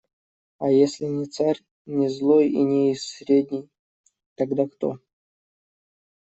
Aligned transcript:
А 0.57 0.71
если 0.71 1.05
не 1.05 1.27
царь, 1.27 1.59
не 1.85 2.07
злой 2.09 2.47
и 2.49 2.57
не 2.63 2.91
из 2.93 3.05
средней, 3.05 3.69
тогда 4.35 4.67
кто? 4.67 4.97